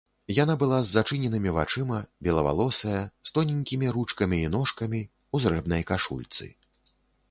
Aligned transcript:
Яна 0.43 0.53
была 0.61 0.79
з 0.85 0.93
зачыненымі 0.95 1.53
вачыма, 1.57 1.99
белавалосая, 2.29 3.01
з 3.29 3.37
тоненькімі 3.37 3.95
ручкамі 3.99 4.43
і 4.49 4.53
ножкамі, 4.59 5.01
у 5.35 5.47
зрэбнай 5.49 5.91
кашульцы. 5.91 6.55